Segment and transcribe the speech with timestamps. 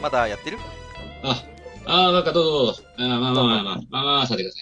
[0.00, 0.58] まだやってる？
[1.22, 1.44] あ、
[1.86, 2.82] ああ、なんかどうぞどうぞ。
[2.98, 4.60] あーまあまあまあまあ、まあまあ、さてくださ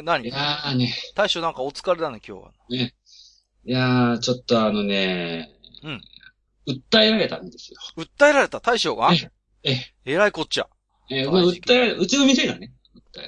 [0.00, 0.02] い。
[0.04, 0.28] 何？
[0.28, 2.94] いやーね、大将なんかお疲れだね今日はね。
[3.64, 5.50] いやー、ちょっとあのね、
[5.82, 6.02] うん。
[6.68, 7.78] 訴えられたんですよ。
[7.96, 8.60] 訴えられた？
[8.60, 9.10] 大将が？
[9.12, 10.68] ええ、えらいこっちゃ。
[11.10, 12.72] えーまあ、訴えられ、うちの店がね。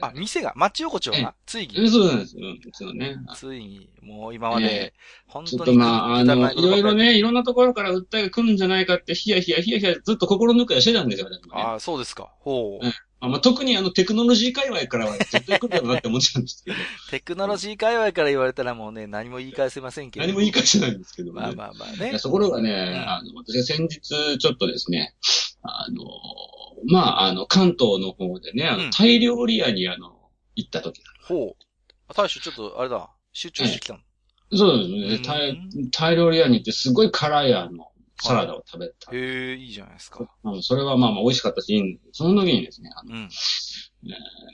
[0.01, 2.42] あ、れ店が、町横丁が、ついえに、そうなんですよ。
[2.52, 3.16] うちのね。
[3.34, 4.92] ついに、もう今までえ、
[5.27, 11.39] 本ちょっ当にとまあ、あの、ないろいろね、いろんなところから訴えが来るんじゃないかって、ヒヤヒヤヒヤヒヤずっと心抜くやしてたんですよ、ね。
[11.53, 12.33] ああ、そうですか。
[12.41, 12.92] ほううん。
[13.25, 16.77] あまあ、特にあの、テクノロジー界隈からは絶対来るだろうなって思っちゃうんですけど、
[17.11, 20.27] テクノロジー界隈から言われたらもうね、何も言い返せませんけど。
[20.27, 21.47] 何も言い返せないんですけどもね。
[21.47, 22.19] まあまあまあね。
[22.19, 25.14] ところがね、あの、私が先日、ちょっとですね、
[25.62, 26.05] あの、
[26.86, 31.02] まあ、あの、関東の方でね、あうんの、タイ料理屋に、あの、行った時。
[31.27, 31.64] ほう。
[32.08, 34.00] あ大将ちょっと、あれだ、集中してきたの。
[34.52, 35.58] そうですね、うんタイ、
[35.90, 37.88] タイ料理屋に行って、すごい辛い、あの、
[38.20, 39.14] サラダを食べた。
[39.14, 40.28] へえ、いいじゃないですか。
[40.44, 43.28] あのそれはまあまあ美味しかったし、いいんその時にですね、あの、うん。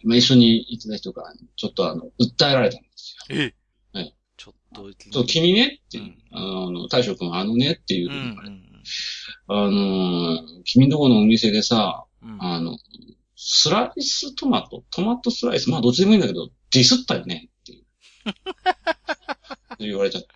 [0.04, 3.36] まあ、一緒に行ってた人から、ちょっとあの、訴えられたんですよ。
[3.38, 3.54] え
[3.92, 8.16] はいちょっと、ちょっと君ねって、うんあの、大将君あのねっていううん、う
[8.48, 8.70] ん
[9.48, 12.06] あの、君のとこのお店でさ、
[12.40, 12.78] あの、
[13.36, 17.84] スライストマトトマトスライスまあどっちでもいいんだけど、ディスったよねっていう。
[19.78, 20.28] 言われちゃって。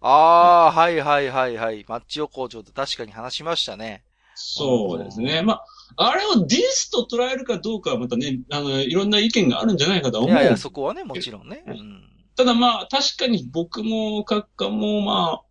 [0.00, 1.84] ああー、はいはいはいはい。
[1.88, 4.02] マッチ横丁で確かに話しましたね。
[4.34, 5.42] そうですね。
[5.42, 5.62] ま
[5.96, 10.36] あ、あれをディスと捉えるかどうかはまたね、あの、いろんな意見があるんじゃないかとは思う。
[10.36, 11.62] いやいや、そこはね、もちろんね。
[11.66, 12.02] うん。
[12.36, 15.49] ただまあ、確かに僕も閣下もまあ、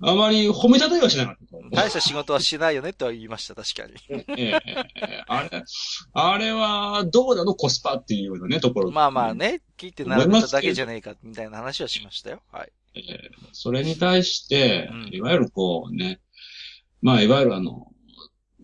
[0.00, 1.76] あまり褒めたたえはしなかった。
[1.76, 3.94] 大した仕事はしないよねっては言いました、確かに。
[4.08, 5.64] ええええあれ、
[6.12, 8.90] あれはどうなのコスパっていうようなね、ところ。
[8.92, 12.42] まあまあね、聞いて並べただけじゃねえか、みたいな話はしましたよ。
[12.52, 12.72] はい。
[12.94, 16.20] えーそれに対してうん、いわゆるこうね、
[17.02, 17.88] まあ、いわゆるあの、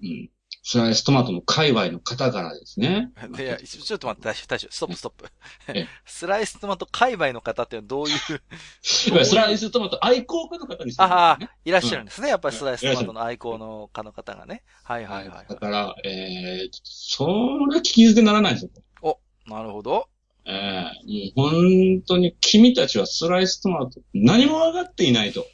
[0.03, 0.31] うん、
[0.67, 3.13] スライストマトの界隈の方からですね。
[3.39, 5.27] いや、ちょっと待って、大将、大将、ストップストップ
[5.69, 5.87] え。
[6.07, 8.17] スライストマト界隈の方ってどういう、
[8.81, 12.29] スライストマト愛好家の方にしてるんですああね、いらっしゃるんですね。
[12.31, 14.63] やっぱりスライストマトの愛好の家の方がね。
[14.85, 15.47] はいはいはい。
[15.47, 17.33] だから、えー、それ
[17.77, 19.21] は聞き捨てならないですよ。
[19.47, 20.09] なるほど。
[20.47, 25.47] えー、もう本当に君たちはスライストマト何も分かっていないと。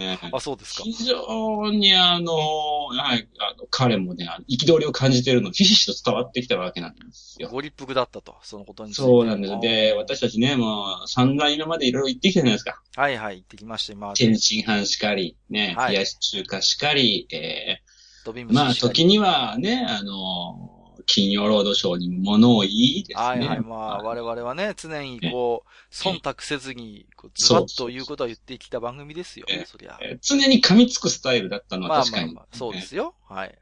[0.00, 0.84] えーあ、そうですか。
[0.84, 7.48] 非常にあの、はい、あの、彼もね、憤りを感じているの、ひしひしと伝わってきたわけなんですよ。
[7.50, 9.02] ご立腹だったと、そのことについて。
[9.02, 9.60] そうなんです。
[9.60, 12.82] で、私たちね、もう、散々今までいろいろ言ってきたじゃないですか。
[12.96, 14.24] はいはい、行ってきました、今まで。
[14.24, 17.78] 天津飯しかり、ね、はい冷やし中華しかり、え
[18.24, 23.26] ドビムー、まあ、時にはね、あの、金曜ロードショーにも物を言いですね。
[23.26, 23.60] はいはい。
[23.60, 29.64] まあ、我々はね、常にこう、忖度せずに、ズバッということを言ってきた番組ですよえ。
[29.66, 29.98] そりゃ。
[30.02, 32.24] えー常に噛みつくスタイルだったのまは確かに。
[32.24, 33.14] あまあまあ、そうですよ。
[33.28, 33.58] はい。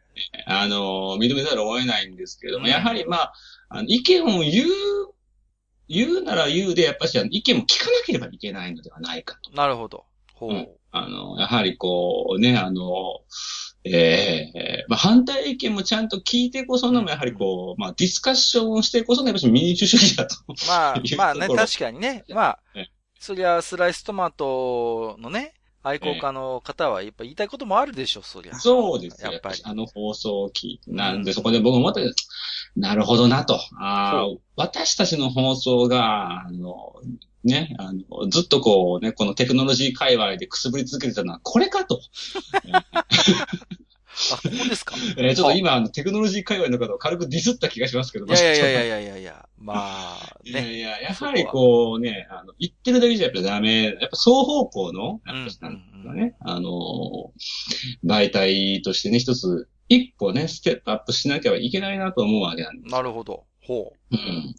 [0.47, 3.33] あの、認めざるを得ないんですけれども、うんやはりまあ、
[3.69, 4.69] あの意見を言う、
[5.89, 9.51] 言うなら言うで、やっぱし意見も聞かなければいけないのではないかと。
[9.53, 10.05] なるほど。
[10.35, 10.51] ほう。
[10.51, 13.21] うんあの、やはりこうね、あの、
[13.85, 20.37] ええまあ、反対意見もちゃんと聞いてこそのも、やはりこう、まあ、ディスカッションをしてこその、やっぱり民主主義だと。
[20.69, 22.25] まあ まあね、確かにね。
[22.29, 22.87] まあえ、
[23.19, 28.55] そりゃ、スライストマトのね、愛好家の方は、やっぱ言いたいこともあるでしょ、そりゃ。
[28.59, 29.33] そうですよ。
[29.33, 30.91] やっぱりあの放送を聞いて。
[30.93, 32.01] なんで、うんそこで僕も思った。
[32.77, 33.59] なるほどなと。
[33.79, 34.27] あ
[34.57, 36.93] 私たちの放送が、あの、
[37.45, 42.01] ね、あの、ずっとこうね、このテクノロジー界隈でくすぶり続けてたのはこれかと。
[44.33, 44.95] あ、ここですか？
[45.17, 48.27] えーちょっと今、あの、テクノロジー界隈の方を軽くディスった気がしますけど。
[48.27, 48.97] いやいやいやいや。
[48.97, 50.77] やいやいや、まあ、いやね。
[50.77, 53.85] いや、やはりこうね、あの、言ってるだけじゃやっぱダメ。
[53.85, 55.69] やっぱ双方向の、やっぱ
[56.05, 56.71] なんね、あの、
[58.05, 62.93] 媒体としてね、一つ、一歩ね、ステップアップしなきゃいけないなと思うわけなんです。
[62.93, 63.45] なるほど。
[63.63, 64.55] ほうん。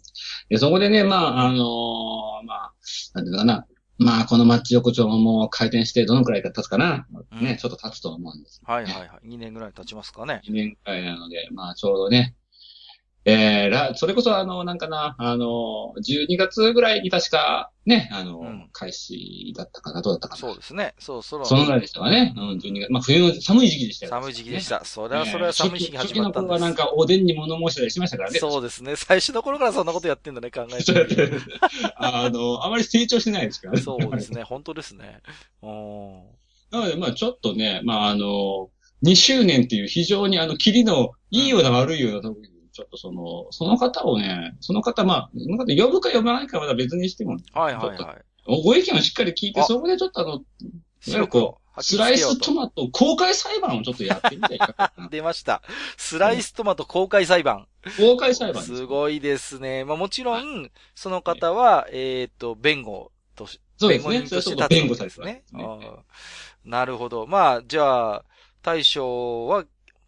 [0.48, 2.11] で、そこでね、まあ、あの
[2.42, 2.72] まあ、
[3.14, 3.66] なんていうのかな。
[3.98, 7.06] まあ、このマッチ横丁も開店してどのくらいか経つかな。
[7.32, 8.60] うんね、ちょっと経つと思うんです。
[8.66, 8.70] う。
[8.70, 9.28] はいはいはい。
[9.28, 10.40] 2年ぐらい経ちますかね。
[10.48, 12.34] 2年くらいなので、まあ、ちょうどね、
[13.24, 20.40] えー、ら、それこそあの、なんかな、あの、12月ぐらいに確か、ね、あの、うん開始だったかな、どうだったかな。
[20.40, 20.94] そうですね。
[20.98, 22.32] そう、そろそのぐらいでしたかね。
[22.36, 22.90] うん、12月。
[22.90, 24.68] まあ、冬の寒い時期でしたよ寒い時期でし。
[24.68, 24.84] た。
[24.84, 26.52] それえは、それは寒い時期に始まったんです。
[26.52, 28.38] 初期の頃はなんかおでんに物申したりしましたからね。
[28.38, 28.96] そうですね。
[28.96, 31.30] 最初の頃からそんなことやってんだね、考えそうやってて。
[31.96, 33.80] あの、あまり成長してないですからね。
[33.82, 34.42] そうですね。
[34.42, 35.20] 本当ですね。
[35.62, 36.22] うん。
[36.70, 38.70] なので、まあちょっとね、まああの、
[39.04, 48.16] 2周年っていう非常にあの、キリのいいような悪いような時に、ちょっとその、その方をね、その方、まあ、その方呼ぶか呼ばないかはまだ別にしても、はいはいは
[48.48, 48.62] い。
[48.62, 55.08] ご意見をしっかり聞いて、あそこでちょっとあの、いわゆる白黒こう、スライストマト公開裁判をちょっとやってみたいかな。
[55.10, 55.62] 出ました。
[55.96, 57.66] スライストマト公開裁判。
[57.96, 59.84] 公開裁判ですすごいですね。
[59.84, 64.10] まあもちろん、その方は、えっと、弁護とし、そうですね。
[64.10, 65.44] 弁護人としてそれは立つ弁護されてね
[66.64, 67.26] なるほど。
[67.26, 68.24] まあ、じゃあ、
[68.62, 69.64] 大将は、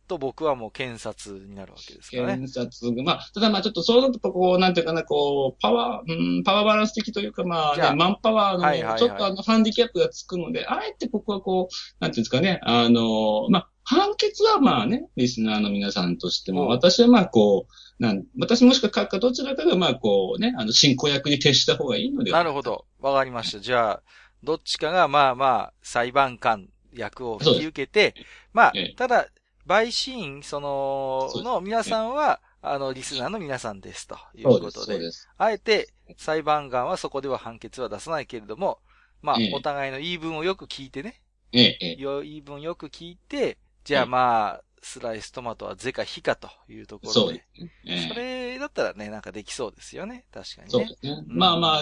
[0.07, 2.35] と僕はもう検察になるわけですからね。
[2.35, 22.87] 検察が、まあ、ただまあちょっとそうなるとこう、なんていうかな、こう、パワー、うん、パワーバランス的というか、まあ、ね、マンパワーはいはいはいの、ちょっとあの、ハンディキャップがつくので、あえてここはこう、なんていうんですかね、あの、まあ、判決はまあね、リスナーの皆さんとしても、うん私はまあこう、なん私もしくは閣下どちらかがまあこうね、あの、進行役に徹した方がいいのではなるほど。
[23.01, 23.61] わかりました。
[23.61, 24.03] じゃあ、
[24.43, 28.15] どっちかが、まあまあ、裁判官役を引き受けて、
[28.53, 29.29] まあええ、ただ、
[29.67, 34.99] 陪審員、そのの皆さんは、あの、リスナーの皆さんです、ということで。
[34.99, 35.29] です。
[35.37, 38.79] あえて、裁判官はそこでは判決は出さないけれども、
[39.23, 41.21] まあええ、お互いの言い分をよく聞いてね、
[41.53, 41.97] ええ、ええ。
[41.97, 47.45] 言い分よく聞いて、じゃあええまあ、スライストマトは是か非かというところでそうで。
[47.57, 47.71] すね。
[47.87, 50.27] ええそれだったらね、なんかできそうですよね。
[50.33, 50.87] 確かにねそうで。
[50.89, 51.25] すね。
[51.27, 51.81] うんまあまあ、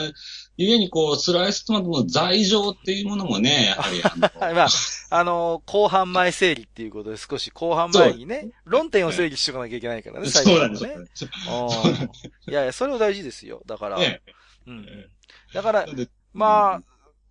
[0.57, 4.69] ゆえにこう、スライストマトの罪状っていうものもね、やはりあの、はい、まあ、
[5.11, 11.25] あの後半前整理っていうことで少し後半前にね、論点を整理しておかなきゃいけないからね、最そうなん初です。
[11.25, 11.31] ね。
[12.47, 13.63] うんいやいや、それは大事ですよ。
[13.67, 14.23] だから、え
[14.67, 15.09] うんえ。
[15.53, 16.83] だから、えまあ、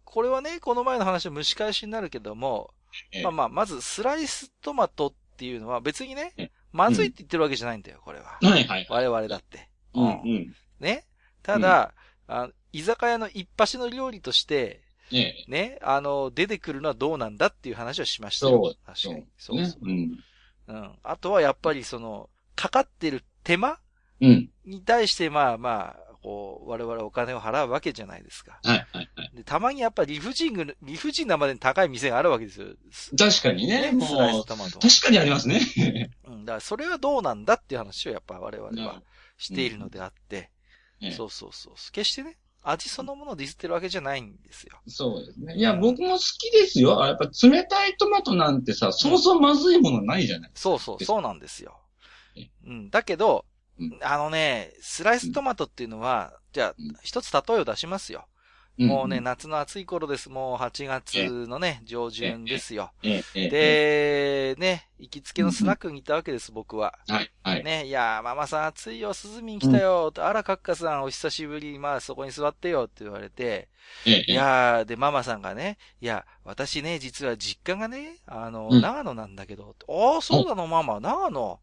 [0.04, 2.72] これはね、この前の話は蒸し返しになるけども、
[3.12, 8.38] ええまあまあ、まずスライストマトっていうのは別にねええ、まずいって言ってるわけじゃないんだよ、これは。
[8.44, 8.88] はいはい。
[8.92, 9.68] 我々だって。
[9.96, 10.56] うんうん。
[10.80, 11.04] ね。
[11.42, 11.96] ただ、
[12.28, 15.46] あ居酒屋の一発の料理として、ええ。
[15.48, 18.64] ね、あの、出てくるのはどうなんだっていう話をしましたよ。
[18.64, 19.26] そう確かに。
[19.38, 19.90] そねうそう。
[19.90, 20.20] うん。
[20.68, 20.92] うん。
[21.04, 23.80] あとはやっぱりその、かかってる手間
[24.22, 24.50] うん。
[24.64, 28.60] に対してまあまあ、こう、我々お金を払うわけじゃないですか。
[28.64, 29.38] はいはいはい。
[29.38, 32.68] で、たまにやっぱり理不尽ぐ、理不尽なまでに高い店があるわけですよ。
[33.18, 34.80] 確かにね、もスライうス、トマト。
[34.80, 35.62] 確かにありますね。
[36.28, 36.46] うん。
[36.46, 39.04] だからそれはどうなんだっていう話をやっぱ我々はうん
[39.38, 40.52] しているのであって、
[41.02, 41.74] ええそうそうそう。
[41.92, 44.80] 決してね、味そのものをディスってるわけじゃないんですよ。
[44.88, 45.56] そうですね。
[45.56, 47.02] いや、僕も好きですよ。
[47.04, 50.52] あやっぱ冷たいトマトなんてさ、そうそうまずいものないじゃない。
[50.54, 51.80] そうそう、そうなんですよ
[52.36, 52.50] え。
[52.66, 52.90] うん。
[52.92, 53.46] だけど
[53.80, 58.28] うん、あのね、スライストマトっていうのは、じゃあうん、一つ例えを出しますよ。
[58.78, 58.88] ん。
[58.88, 60.30] もうね、、夏の暑い頃です。
[60.30, 62.92] もう8月のね、上旬ですよ。
[63.02, 66.98] で、ね、行きつけのスナックに行ったわけです、僕は。
[67.08, 67.64] はい、はい。
[67.64, 73.70] ね、いやー、ママさん暑いよ、涼みに来たよ、あら、カッカさん、お久しぶり、まあ、そこに座ってよ、って言われて、
[74.06, 78.82] ええ、いやー、で、ママさんがね、いや、私ね、実は実家がね、あの、うん。
[78.82, 81.60] 長野なんだけど、ああ、そうなの、ママ、長野。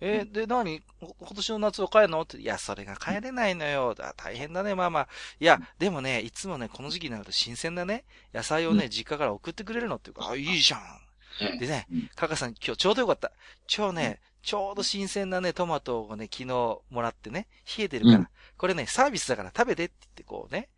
[0.00, 0.80] えーで、何？
[1.00, 2.22] こ今年の夏は帰るの？
[2.22, 3.94] って、いや、それが帰れないのよ。
[4.00, 5.08] あ大変だね、ママ。
[5.38, 10.80] いや、でもね、いつもね、この時期になると新鮮なね、野菜をね、実家から送ってくれるのって言うから、あ、いいじゃん。
[11.42, 13.30] ええでねうん、カカさん今日ちょうどよかった。
[13.74, 17.46] 今日ね、ちょうど新鮮なね、トマトをね、昨日もらってね、
[17.78, 18.28] 冷えてるから、うん。
[18.56, 20.68] これね、サービスだから食べてって言ってこうね、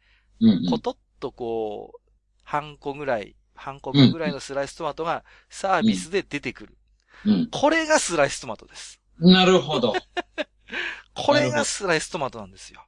[0.41, 0.67] うんうん。
[0.71, 2.00] コトッとこう、
[2.43, 6.76] 半個ぐらい、半個分ぐらいのスライストマトがサービスで出てくる。
[7.25, 7.49] うん。
[7.50, 9.00] これがスライストマトです。
[9.23, 9.95] なるほど。
[11.14, 12.85] これがスライストマトなんですよ。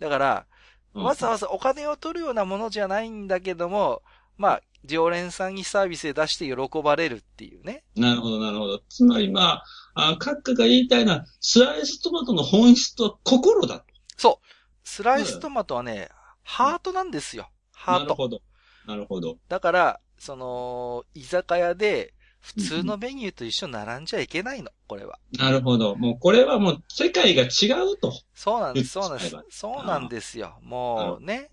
[0.00, 0.54] だから、うん
[1.02, 4.02] わざわざお金を取るようなものじゃないんだけども、
[4.36, 7.82] まあ、常連さんにサービスで出して喜ばれるっていうね。
[7.96, 8.80] なるほど、なるほど。
[8.88, 9.62] つまりま
[9.94, 13.84] あ、あ閣下が言いたいのは、スライストマトの本質とは心だ。
[14.16, 14.46] そう。
[14.84, 16.10] スライストマトはね、
[16.42, 17.48] ハートなんですよ。
[17.72, 18.04] ハート。
[18.04, 18.42] なるほど。
[18.86, 19.38] なるほど。
[19.48, 22.14] だから、その、居酒屋で、
[22.44, 25.18] 普通のメニューと一緒に並んじゃいけないの、これは。
[25.32, 25.96] なるほど。
[25.96, 28.12] もうこれはもう世界が違うと。
[28.34, 29.36] そうなんです、そうなんです。
[29.48, 30.58] そうなんですよ。
[30.62, 31.50] もうね。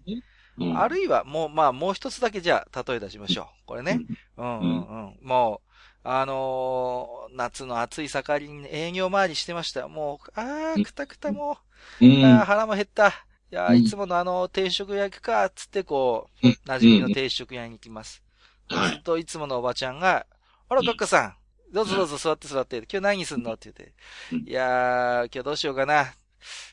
[0.58, 3.46] うんあるいは、もう、まあ、もう一つだけじゃあ、例え出しましょう。
[3.68, 4.04] これね。
[4.38, 5.28] うんうんうん。
[5.28, 5.70] もう、
[6.10, 9.88] あのー夏の暑い盛りに営業回りしてました。
[9.90, 11.58] もう、あうー、んくたくたも
[12.02, 12.46] うう、ん。
[12.46, 13.10] 腹も減った。
[13.52, 18.24] いやいつものあの、定食屋行くか、つってこう、うん馴染みの定食屋に行きます。
[18.70, 20.26] はいずっといつものおばちゃんが、
[20.72, 20.86] あら、うん。
[20.86, 21.36] カッカさん、
[21.74, 22.78] どうぞどうぞ座って座って。
[22.78, 23.54] 今日何すんの？
[23.54, 23.94] って言って。
[24.32, 24.48] うん。
[24.48, 26.14] いやー、今日どうしようかな。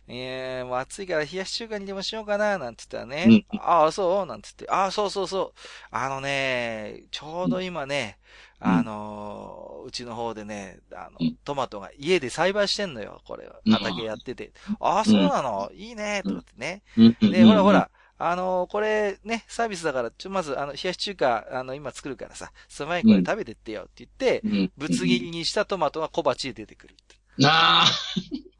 [0.06, 3.44] えー、もう暑いから冷やし中華にでもしようかな、なんて言ったらね。
[3.58, 4.26] ああ、そう。
[4.26, 4.72] なんて言って。
[4.72, 5.60] ああ、そうそうそう。
[5.90, 8.18] あのね、ちょうど今ね、
[8.60, 8.70] うん。
[8.70, 13.50] あのーうちの方でね、あのうん、トマトが家で栽培してんのよ、これ。
[13.66, 13.72] うん。
[13.72, 14.52] 畑やってて。
[14.80, 16.82] ああ、そうなの、いいね、とかってね。
[16.96, 17.16] うん。
[17.32, 17.72] で、ほらほ。
[17.72, 17.90] ら、
[18.20, 26.96] あのーこれね、サービスだから、ちょ、まず、あの、冷やし中華、あの、今作るからさ、その前にこれ食べてってよって言って、うんうんぶつ切りにしたトマトが小鉢で出てくる。
[27.38, 27.84] なあ、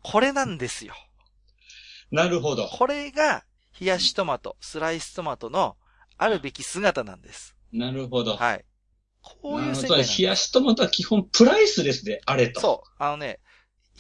[0.03, 0.95] これなんですよ。
[2.11, 2.67] なるほど。
[2.69, 3.45] これが、
[3.81, 5.77] 冷やしトマト、スライストマトの
[6.17, 7.57] あるべき姿なんです。
[7.73, 8.37] なるほど。
[8.37, 8.65] はい。
[9.21, 12.61] こういう世界冷やしトマトは基本プライスレスであれと。
[12.61, 12.91] そう。
[13.03, 13.41] あのね、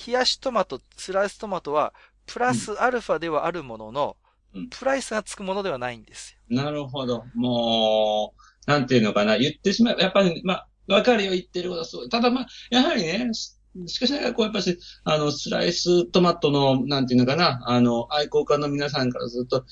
[0.07, 1.93] 冷やしトマト、スライストマトは、
[2.27, 4.28] プラスアルファではあるものの、うん
[4.71, 6.63] プライスがつくものではないんですよ。
[6.63, 7.25] なるほど。
[7.35, 8.35] も
[8.67, 9.39] う、なんていうのかな。
[9.39, 12.09] 言ってしまえば、やっぱり、まあ、わかるよ、言ってることはそう。
[12.09, 13.55] ただまあ、やはりね、し
[13.87, 19.65] しかしながら、こう、やっぱし、あの、スライストマトの、なんていうのかな、あの、愛好家の皆さんからすると、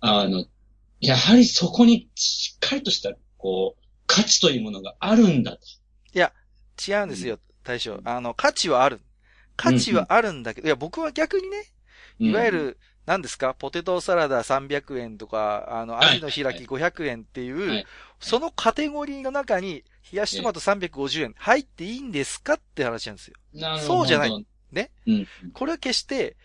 [0.00, 0.46] あの、
[1.00, 5.58] やはりそこにしっかりとした、こう、価値というものがあるんだと。
[6.88, 8.00] 違うんですよ、大将。
[8.04, 9.00] あの、価値はある。
[9.56, 11.64] 価値はあるんだけど、いや、僕は逆にね、
[12.18, 17.86] いわゆる、何ですか、ポテトサラダ300円とか、あの、はいアジの開き500円っていう、はい
[18.18, 23.34] そのカテゴリーの中に、冷やしトマト350円入っていいんですかって話なんですよ。
[23.52, 24.46] なるほどそうじゃない。
[24.72, 24.90] ね？
[25.06, 25.26] うん。
[25.52, 26.36] これは決して、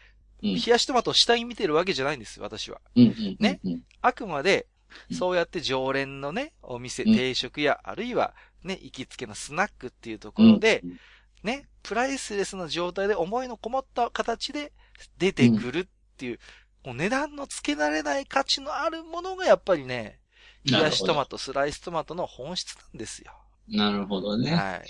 [0.44, 2.82] うん冷やしトマトを下に見てるわけじゃないんです、私は。
[2.96, 3.84] ねうん。
[4.02, 4.68] あくまで
[5.10, 11.00] う、んそうやって常連のね、お店、うん定食や、あるいは、ね、行きつけのスナックっていうところで、うん、
[11.44, 14.74] ね、プライスレスな状態で思いのこもった形で
[15.18, 15.86] 出てくるっ
[16.22, 16.40] ていう、
[16.86, 20.20] もう値段の付けられない価値のあるものがやっぱりね、
[20.66, 23.32] 冷やしトマト、スライストマトの本質なんですよ。
[23.68, 24.52] なるほどね。
[24.52, 24.82] はい。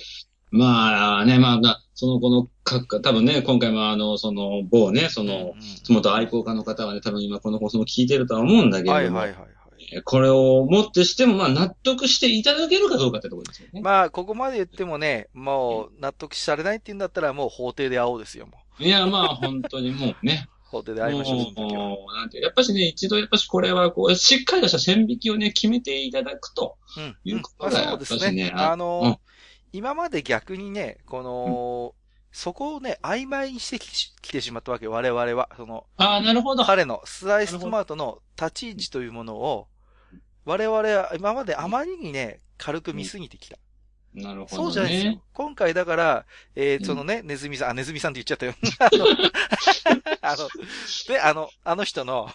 [0.52, 5.54] まあね、まあまあ、そのこの各、多分ね、今回もあの、その某ね、その、うん
[5.88, 9.52] トマト愛好家の方はね、多分今この放送も聞いてるとは思うんだけれども、はいはいはいはい。
[10.04, 13.82] これをもってしても、まあ納得していただけるかどうかってところですよね。
[13.82, 18.84] まあ、ここまで言ってもね、もう納得されないって言うんだったらもう法廷で会おうですよ、もう。
[18.84, 20.48] いや、まあ本当にもうね。
[20.72, 27.18] 法廷で会いましょう、その時はもう、なんてやっぱしね、一度やっぱしこれはこう、しっかりとした線引きをね、決めていただくとうん。
[27.24, 28.44] いうことうんまあがやっぱしそうですね。
[28.46, 29.18] ね、あの、うん
[29.74, 31.96] 今まで逆にね、この、
[32.34, 33.88] そこをね、曖昧にしてき
[34.22, 35.50] きてしまったわけ、我々は。
[35.56, 36.64] その、ああ、なるほど。
[36.64, 39.68] 彼のスライストマトの立ち位置というものを、
[40.44, 43.58] 我々は今まであまりにね、軽く見すぎてきた。
[44.14, 44.64] なるほど、ね。
[44.64, 45.22] そうじゃないですよ。
[45.34, 46.26] 今回だから、
[46.56, 48.54] えー、うんそのね、ネズミさん、あ、ネズミさんって言っちゃったよ。
[48.80, 49.06] あの、
[50.22, 50.50] あの、
[51.08, 52.30] で、あの、あの人の、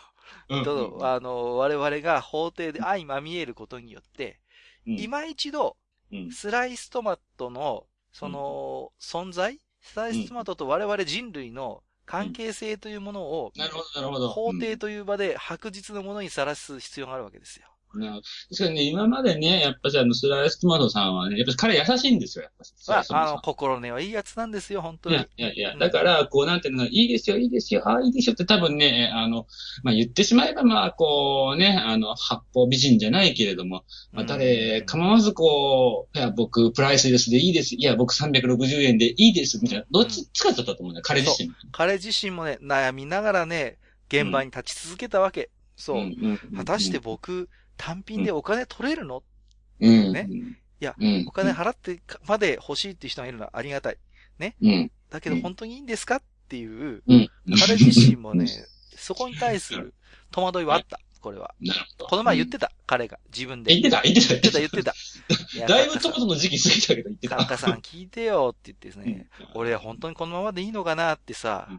[0.48, 0.64] うん。
[0.64, 4.40] とあの、我々が法廷で相まみえることによって、
[4.86, 5.76] うん今一度、
[6.12, 14.28] うんスライストマトの、その、存在スライストマトと我々人類の関係性というものを、なるほど、なるほど。
[14.28, 17.66] 法廷という場で白日のものにさらす必要があるわけですよ。
[17.98, 22.52] な確かにね、今までね、やっぱしあの、スライストマトさんはね、やっぱし彼優しいんですよ、やっ
[22.86, 25.18] ぱまあ、あの、心根はいいやつなんですよ、本当いに。
[25.18, 29.46] やいやいや、うんだから、こう、なんていうの、いいですよ、いいですよ、ああ、いいですよって多分ね、あの、
[29.82, 37.74] まあ言ってしまえば、まあ、こうね、あの、八方美人じゃないけれども、まあ誰構わずこう、いや、僕、プライスレスでいいです。
[37.74, 39.58] いや、僕360円でいいです。
[39.62, 41.54] みたいな、どっち使っちゃったと思うんだよ、彼自身も。
[41.72, 45.50] 彼自身もね、悩みながらね、現場に立ち続けたわけ。
[45.76, 45.96] そう。
[45.98, 49.22] んんん果たして僕、単品でお金取れるの、
[49.80, 50.12] うん。
[50.12, 50.28] ね
[50.80, 53.98] いやうん、お金払ってまで欲しいっていう人がいるのはありがたい。
[54.60, 54.90] うん。
[55.08, 56.16] だけどうん本当にいいんですか？
[56.16, 57.30] っていう、うん。
[57.58, 58.46] 彼自身もね、
[58.96, 59.94] そこに対する
[60.30, 61.00] 戸惑いはあった。
[61.20, 61.54] これは。
[61.60, 62.06] なるほど。
[62.06, 63.18] この前言ってた、彼が。
[63.34, 63.74] 自分で。
[63.74, 64.94] 言ってた、言ってた、言ってた、言ってた。
[65.66, 67.36] だいぶトマトの時期過ぎたけど言ってた。
[67.36, 71.74] カッカさん聞いてよって言ってですね、うん俺本当にこのままでいいのかなってさ、う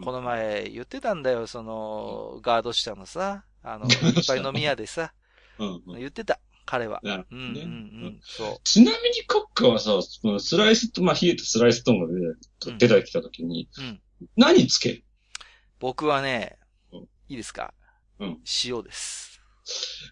[0.00, 3.88] んこの前言ってたんだよ、その、ガード下のさ、あの、い
[4.20, 5.12] っぱい飲み屋でさ、
[5.58, 5.98] うんうん。
[5.98, 7.00] 言ってた、彼は。
[7.02, 7.56] なるほうん、うん、う。
[8.08, 9.92] ん、そちなみにカッカはさ、
[10.38, 12.12] スライスと、まあ、冷えたスライストマト
[12.70, 13.82] で出てきたときに、う。
[13.82, 14.00] うん。
[14.36, 14.94] 何つけ？
[14.94, 15.04] る
[15.78, 16.58] 僕はね
[16.92, 17.72] うん、いいですか？
[18.18, 19.40] うん塩です。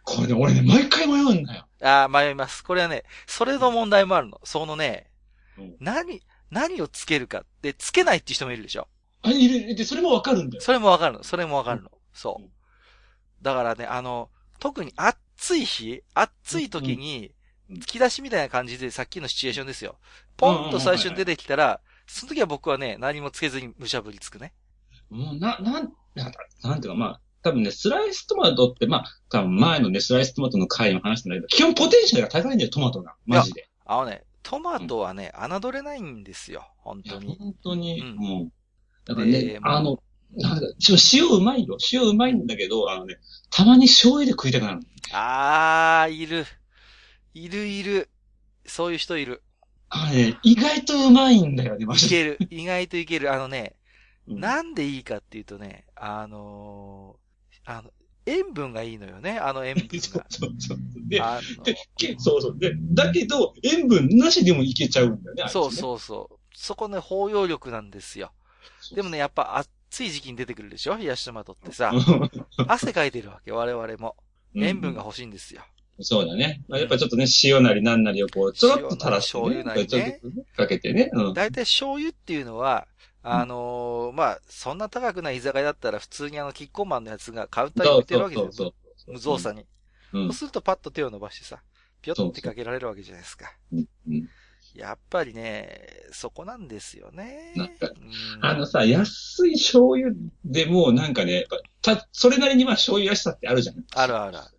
[0.04, 1.66] これね、俺ね、毎回迷うんだよ。
[1.82, 2.62] ああ、迷います。
[2.62, 4.40] これはね、それの問題もあるの。
[4.44, 5.10] そのね、
[5.58, 8.86] うん何、何をつけるかって、つけないって人もいるでしょ
[9.22, 10.62] あ、いる、で、それもわかるんだよ。
[10.62, 11.24] それもわかるの。
[11.24, 11.90] それもわかるの。
[12.12, 12.50] そううん。
[13.42, 14.92] だからね、あの、特に
[15.36, 17.32] 暑い日、暑い時に
[17.68, 19.96] うん、突き出しみたいな感じで、さっきのシチュエーションですよ。
[20.36, 24.52] ポンと最初に出てきたら、その時は僕はね、何もつけずに無茶ぶりつくね。
[25.10, 33.14] もう、な、なん、なんだ、なんていうか、まあ、多分ね、スライストマトって、まあ、多分前のね、スライストマトの回の話なんだけど、基本ポテンシャルが高いんだよ、トマトが。
[33.26, 33.68] マジで。
[33.84, 37.36] あのね、トマトはね、侮れないんですよ、本当に。
[37.36, 38.52] 本当に、うんもう。
[39.04, 39.98] だからねで、あの、
[40.36, 41.76] なんか、ちょ塩うまいよ。
[41.92, 43.18] 塩うまいんだけど、あのね、
[43.50, 44.80] たまに醤油で食いたくなる。
[45.12, 46.46] あー、いる。
[47.34, 48.08] いるいる。
[48.66, 49.42] そういう人いる。
[49.88, 52.16] あれね、意外とうまいんだよね、マいジで。
[52.16, 52.38] ける。
[52.50, 53.32] 意外といける。
[53.32, 53.74] あのね、
[54.28, 57.92] うんなんでいいかっていうとね、あのーあの、
[58.26, 60.26] 塩分がいいのよね、あの塩分 そうが。
[60.28, 60.78] そうそう。
[61.08, 62.58] で、あで、けそうそう。
[62.58, 65.72] で、だけど、塩分なしでもいけちゃうんだよね、のそうう。
[65.72, 66.38] そうそう。
[66.54, 68.32] そこね、包容力なんですよ。
[68.94, 69.56] でもね、やっぱ
[69.96, 70.96] 暑い時期に出てくるでしょ？
[70.96, 71.90] 冷やしトマトってさ。
[72.68, 74.14] 汗かいてるわけ、我々も。
[74.54, 75.62] 塩分が欲しいんですよ。
[76.00, 76.62] そうだね。
[76.68, 79.44] まあ、やっぱちょっとね、塩なりなんなりをこう、ちょろっと垂らして、ね。
[79.44, 80.20] 醤油なりね
[80.54, 81.08] かけてね。
[81.14, 81.34] うん。
[81.34, 82.86] 大体醤油っていうのは、
[83.22, 88.52] あのーまあ、そんな高くない居酒屋だったら普通にあの、キッコーマンのやつがカウンターに置いてるわけですか。
[88.52, 88.74] そ
[89.08, 89.62] う無造作に。
[89.62, 89.66] うん
[90.26, 91.62] そうするとパッと手を伸ばしてさ、
[92.02, 93.50] ぴょってかけられるわけじゃないですか。
[93.72, 94.28] うんうん
[94.76, 97.52] やっぱりね、そこなんですよね。
[97.56, 100.12] なんかうんあのさ、安い醤油
[100.44, 101.46] でもなんかね、
[101.82, 103.84] た、それなりにまあ醤油らしさってあるじゃん。
[103.94, 104.56] あるあるある。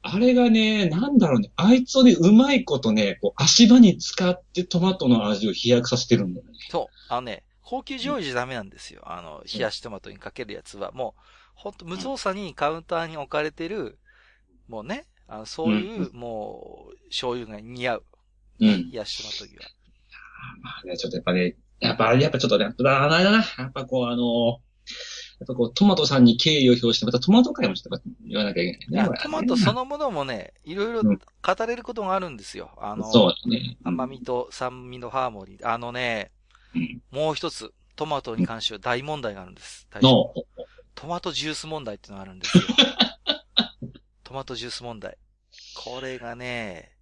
[0.00, 6.52] あれがね、なんだろうね、あいつをね、うまいことね、こう足場に使ってトマトの味を飛躍させてるんだよね。
[6.70, 6.94] そう。
[7.08, 9.02] あのね、高級醤油じゃダメなんですよ。
[9.04, 10.92] あの、冷やしトマトにかけるやつは。
[10.92, 11.20] もう、
[11.54, 13.98] ほんと無造作にカウンターに置かれてる、
[14.68, 18.04] もうね、あのそういう、もう、醤油が似合う。
[18.60, 18.90] うん。
[18.90, 19.64] 冷やしトマトには。
[20.62, 22.68] まあね、ちょっとやっぱね、やっぱやっぱちょっとね、あ
[23.18, 24.60] れだな、やっぱこうあの、
[25.40, 29.18] やっぱこうトマトさんに敬意を表して、またトマト会もちょっと言わなきゃいけないね。
[29.22, 32.70] トマトそのものもね、いろいろうん語れることがあるんですよ。
[32.78, 33.76] あの、そうだね。
[33.84, 35.68] 甘みと酸味のハーモニー。
[35.68, 36.32] あのね、
[36.74, 39.86] うんもう一つ、トマトに関しては大問題があるんです。
[40.94, 42.64] トマトジュース問題っていうのがあるんですよ。
[44.24, 45.16] トマトジュース問題。
[45.76, 46.97] これがね、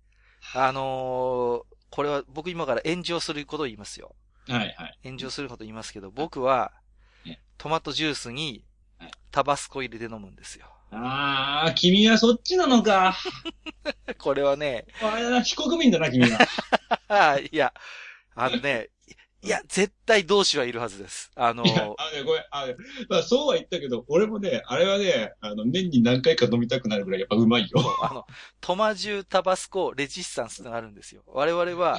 [0.54, 4.14] あのーこれは僕今から炎上することを言いますよ。
[4.48, 4.98] はいはい。
[5.04, 6.72] 炎上すること言いますけど、僕は
[7.24, 8.64] ね、トマトジュースに
[8.98, 10.66] はい、タバスコ入れて飲むんですよ。
[10.90, 13.16] あー、君はそっちなのか。
[14.18, 16.38] これはね、あれだな、非国民だな、君は。
[17.08, 17.72] あ いや、
[18.34, 18.90] あのね、
[19.42, 21.30] いや、絶対同志はいるはずです。
[21.34, 21.94] あのいや、あ
[22.24, 22.66] ごめん、あ
[23.08, 27.80] まあ、そうは言ったけど、俺もね、あれはね、あの、年に何回か飲みたくなるぐらいやっぱうまいよ。
[28.02, 28.26] あの、
[28.60, 31.22] トマジュタバスコレジスタンスがあるんですよ。
[31.26, 31.98] 我々は、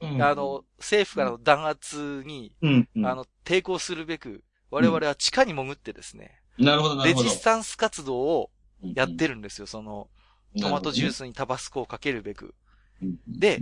[0.00, 3.06] うんあの、政府からの弾圧に、うん、うん。
[3.06, 7.24] あの、抵抗するべく、我々は地下に潜ってですね、なるほど、なるほど。
[7.24, 8.50] レジスタンス活動を
[8.82, 9.34] やってる。
[9.34, 9.66] るんですよ。
[9.66, 10.08] その、
[10.60, 11.16] トマトジュース。
[11.16, 12.54] スにタバスコをかけるべく。
[13.02, 13.60] うんで、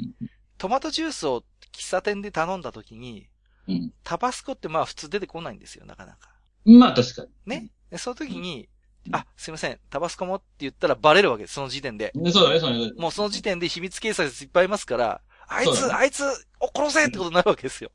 [0.59, 3.29] トマトジュースを喫茶店で頼んだ時に、
[3.69, 3.93] うん。
[4.03, 6.31] タバスコってまあ普通出てこないんですよ、なかなか。
[6.65, 7.29] まあ確かに。
[7.47, 7.71] ね？
[7.91, 8.69] でその時に、
[9.07, 12.11] うんあ、すいません、タバスコもって言ったらバレるわけです、その時点で。
[12.15, 12.93] ねそうだね、そうだね。
[12.97, 17.91] もうその時点で秘密警察いっぱいいますから、あいつ、ねあいつを殺せってことになるわけですよ。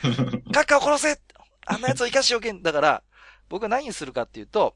[0.52, 1.20] カッカを殺せ
[1.66, 2.62] あんな奴を生かしておけん。
[2.62, 3.02] だから、
[3.48, 4.74] 僕は何にするかっていうと、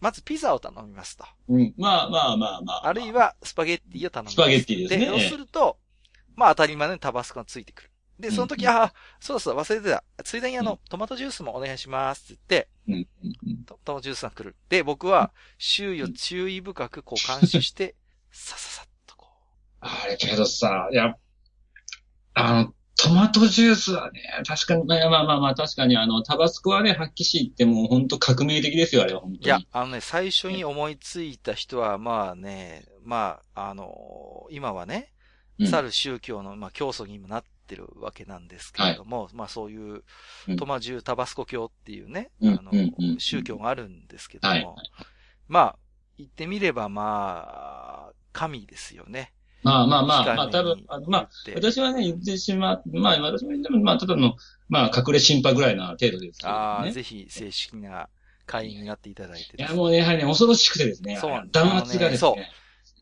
[0.00, 1.24] まずピザを頼みますと。
[1.48, 1.74] うん。
[1.76, 2.86] まあまあまあまあ。
[2.86, 4.34] あるいはスパゲッティを頼みます。
[4.34, 5.78] スパゲッティですねそうすると、
[6.38, 7.90] まあ当たり前にタバスコがついてくる。
[8.20, 10.04] で、その時、うんあ、そうだそうだ、忘れてた。
[10.22, 13.08] ついでにあの、うんトマトジュースもお願いしますって言って、
[13.66, 14.56] トトマトジュースが来る。
[14.68, 17.96] で、僕は、周囲を注意深くこう監視して、
[18.30, 19.28] さささっとこ
[19.80, 21.16] あれけどさ、いや、
[22.34, 29.40] あの、トマトジュースはね、確かに、まあまあまあまあ、確かにあの、タバスコはね、発揮し言ってもう本当革命的ですよ、あれは本当に。
[29.42, 29.44] う。
[29.44, 35.17] いや、あのね、最初に思いついた人は、まあね、まあ、あの今はね、うん、
[35.66, 40.04] 去る宗教の、まあ、教祖にもなってるわけなんですけれども、まあそういう
[40.48, 44.66] うん、トマジュータバスコ教っていうね、うんあの宗教があるんですけども、はい
[45.48, 45.76] まあ、
[46.16, 49.32] 言ってみればまあ、神ですよね。
[49.62, 54.36] まあまあまあ、まあ多分、あの、まあ、私はね、言ってしまう、まあ私も言っても、まあただの、
[54.68, 56.92] まあ隠れ審判ぐらいな程度ですけどああ、ね。
[56.92, 58.08] ぜひ正式な
[58.46, 61.16] 会員になっていただいていや、もうね、やはりね、恐ろしくてですね。
[61.16, 62.50] そうなん弾圧がですあのね。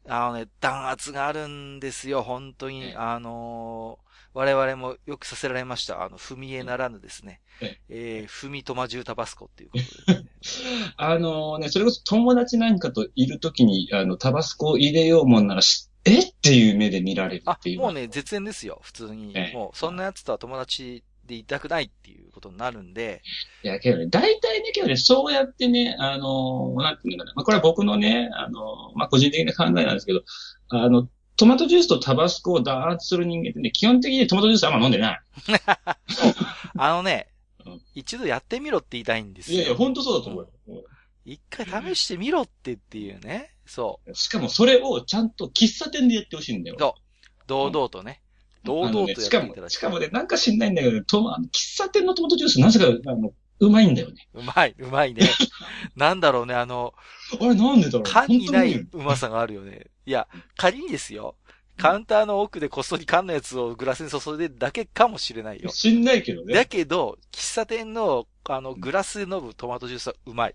[0.08, 2.84] あのね、弾圧があるんですよ、本当に。
[2.84, 6.04] ええあのー我々もよくさせられました。
[6.04, 7.40] あの、踏み絵ならぬですね。
[7.62, 10.28] ええー、踏みトマジュータバスコっていうことで、ね。
[10.98, 17.80] あのね、それこそ友達なんかといるときに、あの、タバスコを入れようもんならし、えっていう目で見られるあってい、う。
[17.80, 19.32] もうね、絶縁ですよ、普通に。
[19.34, 23.22] ええもう、そんな奴とは友達でいたくないっていうことになるんで、
[23.64, 27.32] いや、けどね、大体ね、けどね、そうやってね、あの、なんていうのかな。
[27.34, 30.22] まあ、これは僕のね、あの、まあ、個人的な考えなんですけど、
[30.68, 35.20] あの、トマトジュースとタバスコを弾圧する人間ってね、基本的にトマトジュースあんま飲んでない。
[36.78, 37.28] あのね
[37.64, 39.56] うん、一度やってみろって言いたいんですよ。
[39.56, 40.84] いやいや、本当そうだと思うよ。
[41.24, 43.50] 一回試してみろってっていうね。
[43.66, 46.76] そしかもそれをちゃんと喫茶店でやってほしいんだよ。
[46.78, 48.22] そう堂々とね。
[48.66, 54.28] 堂々とやっていしかもただ、きしかもね、なんか知んないんだけど、と喫茶店のトマトジュース、なぜか、あの、うまいんだよね。
[54.34, 55.22] うまい、うまいね。
[55.96, 56.94] なんだろうね、あの、
[57.40, 59.86] あれなんでだろう缶にない本うまさがあるよね。
[60.04, 61.36] いや、仮にですよ。
[61.76, 65.70] カウンターの奥でこっそり缶のやつをグラスに注いでるだけかもしれないよ。
[65.70, 66.64] 知んないけどねだ。
[66.64, 70.54] けど、喫茶店の、あの、グラスで飲むトマトジュースはうまい。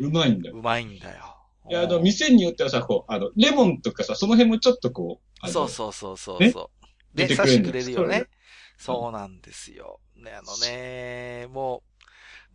[0.00, 0.56] うまいんだよ。
[0.56, 1.36] うまいんだよ。
[1.70, 6.85] いや、あの、店によってはさ、こう、あの、レモンとかさ、その辺もちょっとこう、そうそうそうそうねそう。
[6.85, 6.85] で、
[7.16, 8.26] 出てくれる刺してくれるよね
[8.78, 10.00] そうなんですよ。
[10.16, 11.82] ね、あのね、も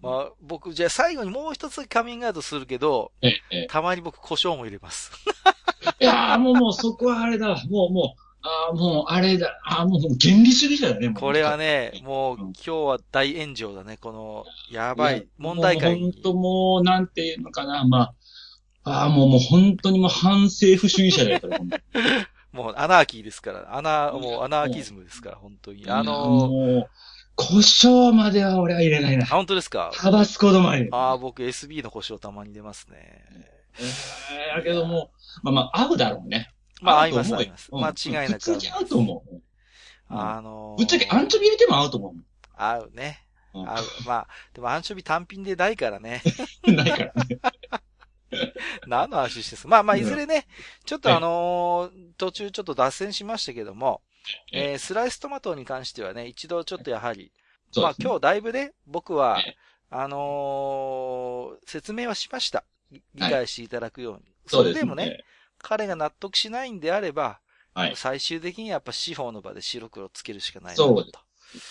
[0.02, 3.68] う、まあ、僕、じゃあ最後にもう一つカミングアウトするけど、ええ、ええ。
[3.68, 5.12] たまに僕胡椒も入れます。
[6.00, 7.58] いやーもうもうそこはあれだわ。
[7.70, 9.60] もうもう、ああ、もうあれだ。
[9.64, 13.98] ああ、もう原理主義者だね、もうこれはね、もううん今日は大炎上だね。
[13.98, 16.22] この、やばい、問題解にもう本。
[16.24, 18.14] 当もう、なんていうのかな、ま
[18.84, 21.60] あ、ああ、もうもう本当にもう反政府主義者だよ、これ
[22.52, 23.76] もうアナーキーですから。
[23.76, 25.90] アナ、もうアナーキズムですから、本当に。
[25.90, 26.90] あのもう、
[27.36, 29.28] 胡椒までは俺は入れないなあ、。
[29.28, 29.92] 本当ですか？
[29.96, 30.88] タバスコ止まり。
[30.92, 33.24] ああ、僕 SB の胡椒たまに出ますね。
[33.80, 35.12] えーだけども、
[35.44, 36.52] まあまあ、合うだろうね。
[36.82, 37.70] まあ、合います、合います。
[37.72, 38.52] うん間違いなく。
[38.52, 39.42] 普通に合うと思う。
[40.10, 42.14] あのーぶっちゃけアンチョビ入れても合うと思
[42.58, 43.26] 合うね。
[43.54, 43.60] う。
[43.60, 43.84] 合う。
[44.06, 46.22] まあ、でもアンチョビ単品でないからね。
[46.68, 47.40] う んないからね。
[48.88, 50.48] 何の話してすまあまあ、うんいずれね、
[50.86, 54.02] ちょっとあのー途中ちょっと脱線しましたけども、
[54.52, 57.32] えースライストマトに関してはね、一度ちょっとやはり、
[57.76, 59.56] まあ今日だいぶね、僕はえ、
[59.90, 62.64] あのー説明はしました。
[62.92, 64.24] 理解していただくように。
[64.46, 65.24] そそうれでもね、。
[65.60, 67.40] 彼が納得しないんであれば、
[67.74, 71.20] はい最終的にやっぱ司法の場で白黒つけるしかないなそうと。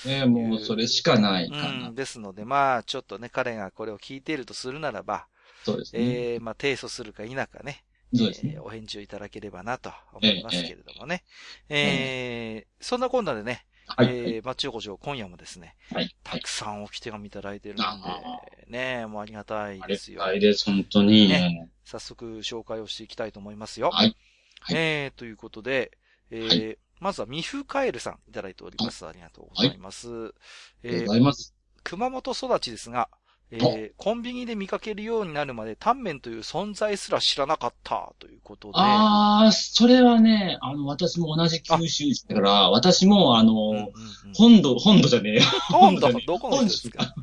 [0.04, 1.88] ね、もうそれしかないかうな。
[1.90, 5.26] ん、ですので、まあ、ちょっとね、彼がこれを聞いているとするならば、
[5.64, 6.02] そうですね。
[6.02, 8.62] えー、まあ、提訴するか否かね、そうですねえー。
[8.62, 11.24] お返事をいただければなと思いますけれどもね。
[11.68, 14.08] えー、そんなこんなでね、はい。
[14.08, 16.04] えー、マッチ横丁今夜もですね、はい。
[16.04, 16.16] はい。
[16.22, 20.24] たくさんおき手紙いただいてるんであ、ね、もうありがたいですよ。
[20.24, 21.28] あれです、本当に。
[21.28, 23.90] ね早速紹介をしていきたいと思いますよ。
[23.90, 24.16] はい。
[24.60, 25.92] はいえー、ということで、
[26.30, 29.06] えーはまずはミフカエルさんいただいております。
[29.06, 30.08] ありがとうございます。
[30.08, 30.34] ありがとう
[30.82, 31.54] えーございます。
[31.82, 33.08] 熊本育ちですが、
[33.52, 43.76] えーコンビニで見かけるようになるまでタンメンという存在すら知らなかったということで、ああ、それはね、あの、私も同じ九州ですから、私も、あうんうんうん。
[43.78, 43.92] の、
[44.34, 45.42] 本土、本土じゃねえよ。
[45.70, 47.14] 本土どこの人ですか？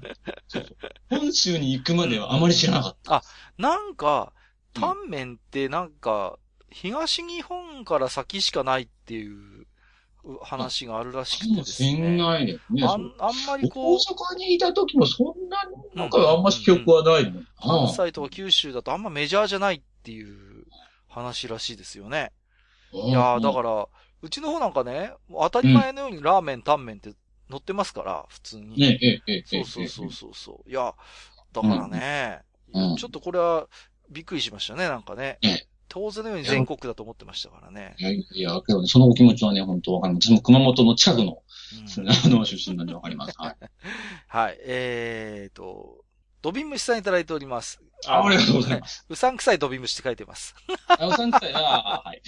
[1.09, 3.23] 本州に行くまではあまり知らなかった。
[3.57, 6.37] なんか、うんタンメンってなんか、
[6.69, 9.67] 東日本から先しかないっていうう
[10.41, 11.99] 話があるらしかくてですもし。
[11.99, 12.83] ないですね。
[12.83, 13.01] ああん
[13.45, 13.97] まりこ大う、
[14.33, 15.57] 阪にいた時もそんな、
[15.95, 17.47] なんかあんまし記憶はないもん。
[17.61, 20.65] 関西とか九州だとあんまメジャーじゃないっていう
[21.07, 22.31] 話らしいですよね。
[22.91, 23.87] いやー、だから、
[24.21, 27.13] うちの方なんかね、当たり前のようにラーメン、タンメンって
[27.49, 28.77] 乗ってますから、普通に。
[28.79, 30.69] ねえ、ええ、ええ、そうそうそうそうそう。
[30.69, 30.93] いや、
[31.53, 32.41] だからね、
[32.73, 33.67] うんちょっとこれは
[34.09, 35.66] びっくりしましたね、なんかねええ。
[35.89, 37.95] 当然のように全国だと思ってましたからね。
[37.99, 40.25] いや、いや、けどね、そのお気持ちはね、本当わかります。
[40.27, 41.43] 私も熊本の近くの、
[41.97, 43.33] うんあの、出身なんでわかります。
[43.37, 43.55] はい。
[44.27, 46.03] はい、えーと、
[46.41, 47.81] ドビンムシさんいただいております。
[48.05, 49.05] あありがとうございます。
[49.09, 50.55] うさんくさいドビンムシって書いてます。
[50.87, 51.53] あ、おさんくさい。
[51.53, 52.21] あ、はい。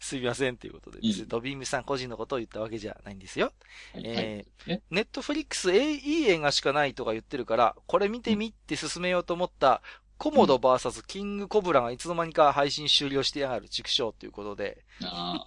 [0.00, 3.52] すみませんということでいいドビンムシさん個人のことを言ったわけじゃないんですよ。
[3.94, 9.82] はいええ、ネットフリックス、えいい映画しかないとか言ってるから、これ見てみって進めようと思った、
[10.22, 15.42] コモド VS キングコブラがいつの間にか配信終了してやがる畜生ということで、あ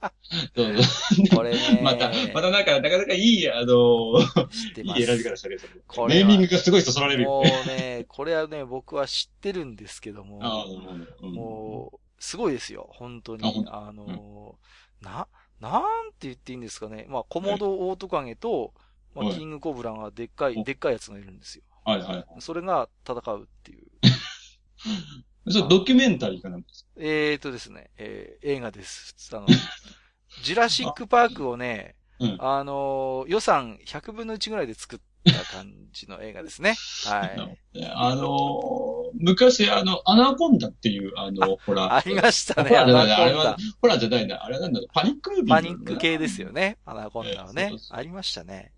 [0.00, 0.12] あ。
[0.54, 5.00] そうそう これね、また、またなんか、なかなかいい、あの、知ってます。
[5.00, 5.72] いい選び方したね、それ。
[5.86, 7.76] これはネーミングがすごいそそられるよもうね。
[7.98, 10.64] ね、これはね、僕は知ってるんですけども、あ。
[10.64, 13.68] うんもう、すごいですよ、本当あほんに。
[13.68, 14.58] あの、
[15.02, 15.28] な、
[15.60, 17.04] なんて言っていいんですかね。
[17.10, 18.72] まあ、コモドオオトカゲと、
[19.14, 21.64] まあ、はいキングコブラがでっかい、おでっかいやつがいるんですよ。
[21.84, 22.26] はいはい。
[22.40, 23.89] それが戦うっていう。
[25.48, 29.14] それドキュメンタリーかなんですえーとですね、えー映画です。
[29.32, 29.46] あの、
[30.42, 36.74] ジュラシックパークをね、うんあのー予算100分の1ぐらいで作った感じの映画ですね。
[37.06, 37.58] はい。
[37.94, 38.26] あの、
[39.14, 41.96] 昔、あの、アナコンダっていう、あの、ほら。
[41.96, 44.44] ありましたね、ホラアナーじゃないあれは。、ホラーじゃないんだ。
[44.44, 47.78] あれはなんだろうパニックムービーパニック系ですよね、アナコンダはねええそう。
[47.78, 48.72] そうありましたね。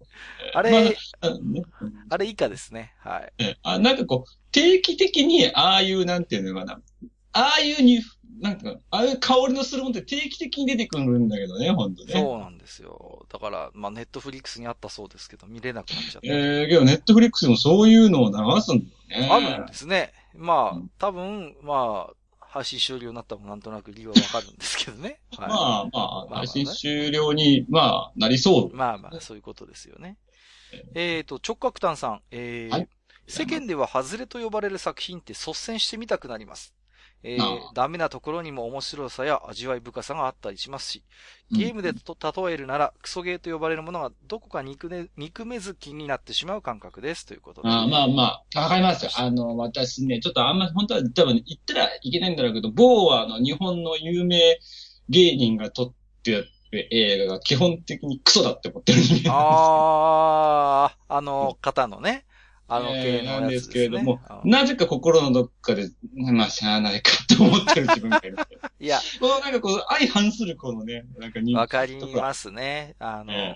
[0.55, 1.63] ああれ、まあね
[2.09, 2.95] あれ以下ですね。
[2.99, 3.33] はい。
[3.39, 6.81] えあなんかこう、定期的に、ああいう、なんていうのかな。
[7.33, 8.01] ああいうに、
[8.41, 12.13] なんか、ああいう香りのするものって定期的に出てくるんだけどね、ほんとね。
[12.13, 13.25] そうなんですよ。
[13.33, 16.29] だから、まあ、ネットフリックスにあったそうですけど、見れなくなっちゃって。
[16.29, 19.29] えー、けど、ネットフリックスでもそういうのを流すんだよね。
[19.31, 20.13] あるんですね。
[20.35, 25.21] まあうん、多分、まあ、配信終了になったもなんとなく理由はわかるんですけどね。
[25.37, 28.77] はい、まあまあ、まあ配信終了に、まあ、なりそう。
[28.77, 30.19] まあまあ、そういうことですよね。
[30.95, 32.89] えっ、と、直角炭さん、えーはい
[33.29, 36.75] 世間では外れと呼ばれる作品って率先してみたくなります。
[37.23, 41.03] えーダメなところにも面白さや味わい深さがあったりしますし、
[41.51, 47.27] ゲームでと例えるなら、クソゲーと呼ばれるものがどこか憎,、ね、憎めず気になってしまう感覚です。
[47.27, 47.69] ということで。
[47.69, 49.11] あまあまあ、わかりますよ。
[49.17, 54.59] あの、私ね、ちょっとあんま、本当は多分言ったらいけないんだろうけど、某はあの、日本の有名
[55.09, 62.25] 芸人が撮ってる映画が基本的にクソだって思ってるああ、あの方のね、
[62.77, 63.73] あのえー系のなんですやつですね。
[63.75, 68.37] けれどもあなぜか心のどっかで、まあ、しゃあないかと思ってる自分がいる。
[68.81, 72.97] いや、このなんかこう、相反するこのね、なんか人わかりますね。
[72.99, 73.55] あの、え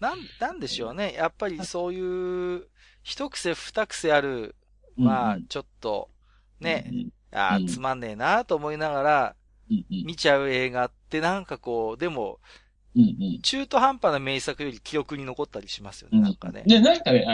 [0.00, 1.12] なん、なんでしょうね。
[1.12, 2.68] やっぱりそういう、
[3.02, 4.56] 一癖二癖ある、
[4.98, 6.10] うんまあ、ちょっと、
[6.60, 6.90] ね、
[7.32, 9.36] あうんーつまんねえなと思いながら
[9.70, 12.38] うんうん見ちゃう映画ってなんかこう、でも、
[12.96, 13.04] うんう
[13.38, 16.62] ん中途半端な名作より記憶に残ったりしますよね、なんかね。
[16.66, 17.24] で、なんかね、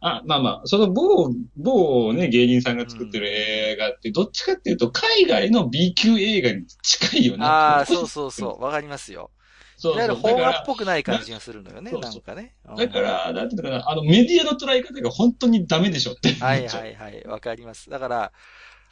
[0.00, 7.44] あ、あまあまあ、その某、某ね、芸人さんが作ってる映画って、どっちかっていうと、海外の B 級映画に近いよね。
[7.44, 9.30] ああ、そうそうそう、わかりますよ。
[9.78, 12.54] そういわゆる邦画っぽくない感じがするのよね、そうそうなんかね。
[12.68, 16.32] うんだから、なんていうのかな、あの、メディアの捉え方が本当にダメでしょって。
[16.34, 17.90] はいはいはい、わかります。
[17.90, 18.32] だから、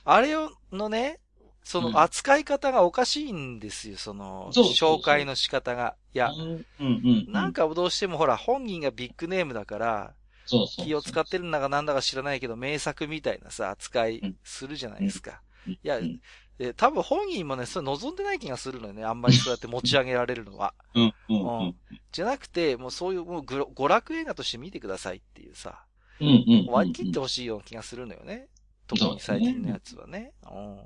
[0.04, 1.20] あれをのね、
[1.62, 5.96] そうんの扱い方がおかしいんですよ、その、そうそうそう紹介の仕方が。
[6.14, 6.66] いや、うんうん
[7.27, 7.33] うん。
[7.33, 10.14] なんかどうしてもほら、本人がビッグネームだから、
[10.46, 10.87] そうそう。
[10.87, 15.42] 気を使ってるんだかなんだか知らないけど、名作みたいなさ、扱いするじゃないですか。
[15.66, 15.72] うん。
[15.72, 15.98] いや
[16.77, 19.05] 多分本人もね、それ望んでない気がするのよね。
[19.05, 20.72] あんまりそうやって持ち上げられるのは。
[20.94, 21.77] うんうんうん。
[22.12, 25.85] じゃなくて、もうそういう、もう娯楽映画として見てくださいっていうさ、
[26.20, 26.66] うんうんうん。
[26.68, 28.46] 割り切ってほしいような気がするのよね。
[28.87, 30.33] 特に最近のやつはね。
[30.48, 30.79] うん。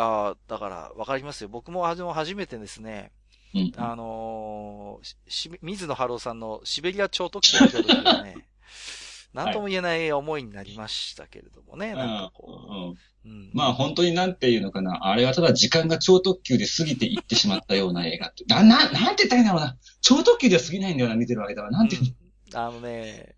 [0.00, 1.50] ああ、だから、わかりますよ。
[1.50, 3.12] 僕も初めてですね、
[3.54, 8.46] うんあのーしし水野晴郎さんのシベリア超特急を見た時はね、
[9.34, 13.10] なんとも言えない思いになりましたけれどもね、なんかこう
[13.52, 15.06] まあ本当になんていうのかな。
[15.06, 18.44] あれはただ時間が超特急で過ぎていってしまったような映画って。
[18.44, 19.76] な、な、なんて言ったらいいんだろうな。
[20.00, 21.70] 超特急では過ぎないんだよな、見てる間は。
[21.70, 22.14] なんて言う
[22.52, 23.36] うんあのね、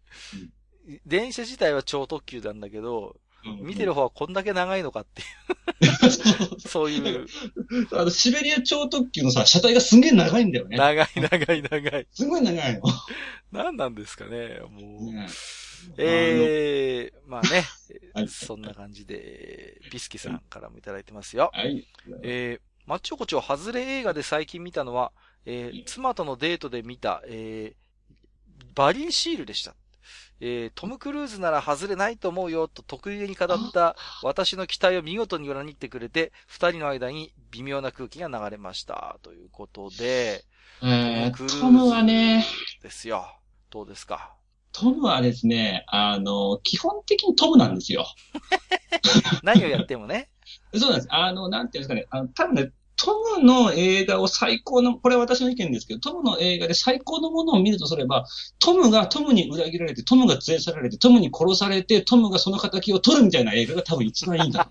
[1.05, 3.17] 電車自体は超特急なんだけど、の、
[3.63, 5.25] 見てる方はこんだけ長いのかってい
[6.07, 7.27] う、 そういう、
[7.93, 10.77] あの、シベリア超特急のさ、車体がすんげえ長いんだよね。
[10.77, 12.07] 長い長い長い。
[12.13, 12.83] すごい長いの。
[13.51, 15.13] 何なんですかね、もう。
[15.13, 15.27] ね
[15.99, 17.65] ええまあね、
[18.15, 21.51] はいそんな感じで、ビスケさんからもいただいてますよ。
[21.53, 21.87] はい。
[22.23, 25.13] えー、マッチョコチョ外れ映画で最近見たのは、
[25.45, 29.75] えー妻とのデートで見た、えー、バリーシールでした。
[30.41, 39.19] えートム・クルーズなら外れないと思うよと得意げに語った私の期待を見事に裏切ってくれて、二人の間に微妙な空気が流れました。
[39.23, 40.45] ということで、
[40.83, 42.45] えー、クルーズトムはね、
[42.83, 43.27] ですよ。
[43.71, 44.35] どうですか？
[44.73, 48.07] トムはですね、あの、基本的にトムなんですよ。
[49.43, 50.31] 何をやってもね。
[50.75, 51.09] そうなんです。
[51.11, 58.27] あの、なんていうんですかね、あの、多分ね、トムの映画を最高の、これは私の意見ですけど、トムの映画で最高のものを見るとすれば、
[58.61, 64.71] トムがトムに裏切られて、トムが連れ去られて、トムに殺されて、トムがその仇を取るみたいな映画が多分一番いいんだ。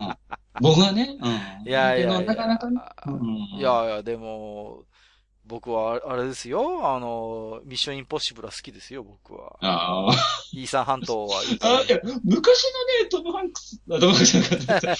[0.00, 0.14] うん
[0.62, 1.26] 僕はね、う
[1.64, 1.68] ん。
[1.68, 2.80] いやいやなかなかね。
[3.06, 4.84] うんいやいや、でも、
[5.46, 6.94] 僕はあれですよ。
[6.94, 9.56] あの、ミッションインポッシブルは好きですよ、僕は。
[9.60, 10.14] ああ。
[10.52, 14.96] イーサン半島はいいあ、いや、昔のね、トム・ハンクス、あトム・ハンクスなかった。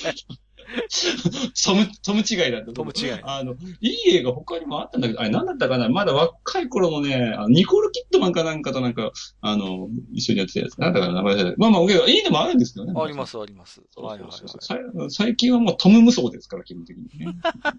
[1.65, 2.73] トム、トム違いだった。
[2.73, 5.89] トム違いあの、いい映画他にもあったんだけど、あれ何だったかな？
[5.89, 10.81] まだ若い頃のね、あのニコール・キッドマンかなんかとなんか、あの、一緒にやってたやつ。
[10.81, 11.15] なんだかな？
[11.15, 11.55] 名前じゃない。
[11.59, 12.93] まあまあ、いいのもあるんですけどね。
[12.97, 13.83] あります、あります。
[13.91, 15.11] そうはいはいそうそうはい。
[15.11, 17.35] さ最近はもうトム無双ですから、基本的にね。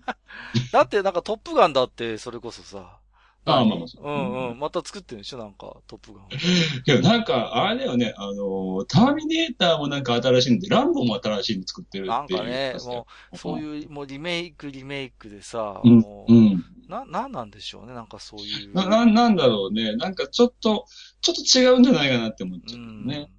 [0.72, 3.01] だってなんかトップガンだって、それこそさ。
[3.44, 4.60] ああまあまあそううんうん。
[4.60, 5.40] また作ってるんでしょ？
[5.40, 6.26] なんか、トップガン。
[6.26, 6.30] い
[6.86, 12.40] や、なんか、あれだよね、あの、ターミネーターもなんか新しいんで、ランボも新しいの作ってるっていう。
[12.40, 16.66] なんかね、もう、そういう、もうリメイク、リメイクでさ、うんもう、うん。
[16.88, 17.94] な、なんなんでしょうね？
[17.96, 18.76] なんかそういう。
[18.76, 19.96] な、な、なんだろうね。
[19.96, 20.86] なんかちょっと、
[21.22, 23.32] ちょっと違うんじゃないかなって思っちゃううんね。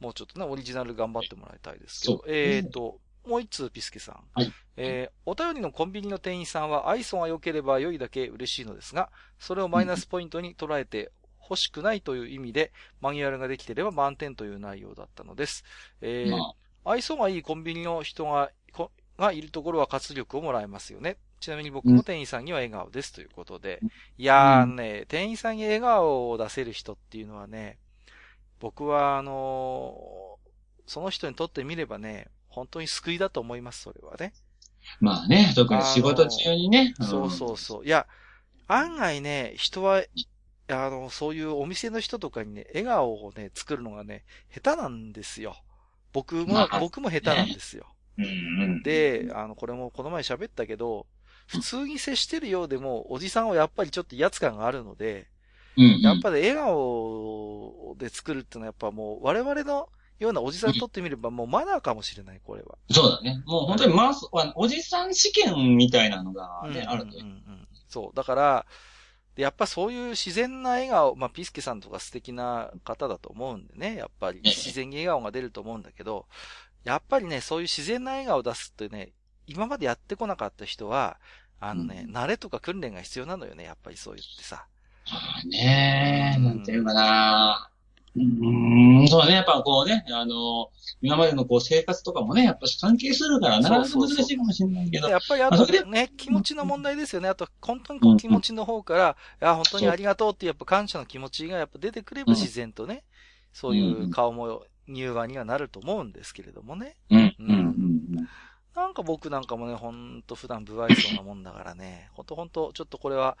[0.00, 2.20] もうちょっとね、オリジナル頑張ってもらいたいですけどそ。
[2.20, 4.24] うえっ、と、もう一通、ピスケさん。
[4.34, 15.64] はいえーお便りのコンビニの店員さんは愛想が良ければ良いだけ嬉しいのですが、それをマイナスポイントに捉えて欲しくないという意味で、マニュアルができていれば満点という内容だったのです。
[16.00, 16.54] えーま
[16.84, 21.18] あ、愛想がいいコンビニの人が、こがいるところは活力をもらえますよね。
[21.40, 23.82] ちなみに僕も店員さんには笑顔ですということで。
[24.18, 27.78] いやーね、店員さんに笑顔を出せる人っていうのはね、
[28.60, 30.50] 僕はあのー
[30.86, 34.32] その人にとってみればね、本当に救いだと思います、それはね。
[35.00, 36.94] まあね、特に仕事中にね。
[37.00, 37.84] そうそうそう。
[37.84, 38.06] いや、
[38.66, 40.02] 案外ね、人は、
[40.68, 45.56] あの、そういうお店の人とかにね、笑顔をね、作るのがね、下手なんですよ。
[46.12, 47.86] 僕も、まあ僕も下手なんですよ。
[48.18, 48.28] うんう
[48.78, 48.82] ん。
[48.82, 51.06] で、あの、これもこの前喋ったけど、
[51.46, 55.28] 普通に接してるようでも、おじさんはやっぱりちょっと威圧感があるので、
[55.76, 59.88] うんうん、やっぱり笑顔で作るっていうのはやっぱもう我々の
[60.20, 62.76] ようなおじさんにとってみればもうマナーかもしれない、これは。
[62.90, 63.42] そうだね。
[63.46, 68.16] もう本当にマス、おじさん試験みたいなのがね、あるとうんうんうんそう。
[68.16, 68.66] だから、
[69.34, 76.26] でやっぱそういう自然な笑顔、まあ、ピスケさんとか素敵な方だと思うんでね、やっぱり自然に笑顔が出ると思うんだけど、
[76.84, 79.12] やっぱりね、そういう自然な笑顔を出すってね、
[79.46, 81.18] 今までやってこなかった人は、
[81.60, 84.66] あのね、う慣れとか訓練が必要なのよね、やっぱりそう言ってさ。
[85.10, 87.70] まあねうんなんていうかな。
[88.16, 90.70] うーん、そうね、やっぱこうね、あの、
[91.00, 97.28] 今までのこう生活とかもね、やっぱ関係するから、なかなか難しいかもしれないけどで、やっぱりあとね、気持ちの問題ですよね。
[97.28, 103.04] あと、本当にこう気持ちの方から、いや、本当にありがとうってやっぱ感謝の気持ちがやっぱ出てくればうん自然とね、
[103.52, 106.96] そういう顔も乳がんにはなると思うんですけれどもね。
[107.10, 108.28] うん、うん、うん。
[108.74, 113.36] なんか僕なんかもね、ほんと普段不愛想なもんだからね、ほんとほんと、ちょっとこれは、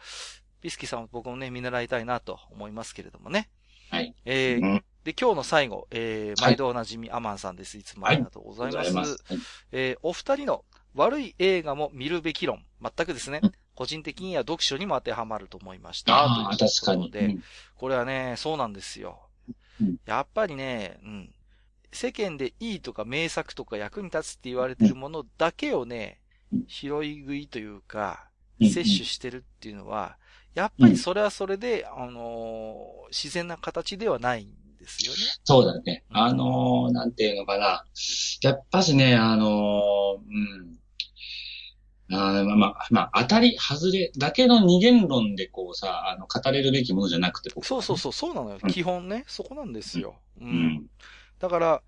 [0.60, 3.48] ビスキーさんも僕もね、見習いたいなと思いますけれどもね。
[3.90, 4.14] はい。
[4.24, 7.78] えーうんで、今日の最後、えー、はい毎度おなじみ、アマンさんです。
[7.78, 8.92] いつもありがとうございます。
[8.92, 9.38] はい
[9.72, 13.40] えーお二人の悪い映画も見るべき論、全くですね、
[13.74, 16.14] 個人的には読書にも当てはまると思いました。
[16.14, 17.04] ああ、という確かに。
[17.04, 17.36] ことで、
[17.76, 19.20] これはね、そうなんですよ。
[19.80, 21.34] うんやっぱりね、うん。
[21.92, 26.20] 世間でいいとか名作とか役に立つって言われてるものだけをね
[26.52, 28.26] うん、拾い食いというか、
[28.60, 30.18] うん摂取してるっていうのは、
[30.54, 35.18] やっぱりそれはそれで、あのー自然な形ではないんですよね。
[35.42, 36.04] そうだね。
[36.10, 37.84] あのー、なんていうのかな。
[38.40, 40.18] やっぱしね、あのー、
[42.10, 42.16] うん。
[42.16, 48.58] あーまあまあ、まあ、当たり、外れだけの二元論でこうさ、あの、語れるべきものじゃなくて、僕そうそうそう、そうなのよ。
[48.62, 50.20] うん基本ね、そこなんですよ。
[50.40, 50.44] う。
[50.44, 50.86] うんん。
[51.40, 51.82] だから、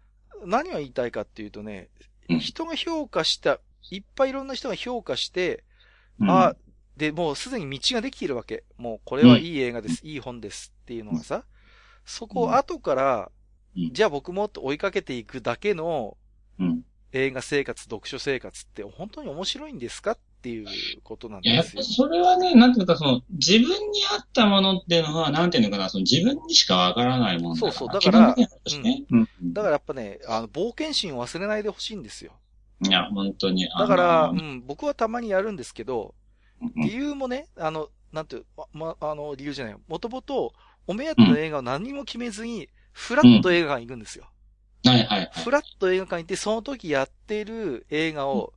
[0.45, 1.89] 何を言いたいかっていうとね、
[2.29, 5.63] うん人が評価した、いっぱいいろんな人が評価して、
[6.19, 6.55] うんあ、
[7.03, 8.63] で、もうすでに道ができているわけ。
[8.79, 11.43] もうこれはいい映画です、いい本ですっていうのがさ、
[12.05, 13.31] そこを後から、
[13.77, 16.19] うんじゃあ僕もって追いかけていくだけの
[16.61, 16.83] うん。
[17.15, 20.67] 映画生活、読書生活って本当に面白いんですかっていう
[21.03, 21.83] ことなんですよ。
[21.83, 23.77] それはね、なんていうか、その、自分に
[24.11, 27.57] 合ったものっていうのは、なんていうのかな、その自分にしかわからないもの。
[27.57, 28.49] そうそうだからね
[29.11, 29.29] うん。
[29.53, 32.33] だからやっぱね、あの、冒険心を忘れないでほしいんですよ。
[32.83, 33.69] いや、本当に。
[33.69, 36.22] だから、うん、僕はたまにやるんですけど、うん
[36.77, 39.77] 理由もね、あの、なんていう、ま、まあの、理由じゃない。
[39.89, 40.53] もともと、
[40.87, 44.29] お目当ての映画を何も決めずに、フラッと映画館に行くんですよ。
[44.85, 45.31] はいはいはい。
[45.33, 48.53] フラッと映画館に行って、その時やってる映画を、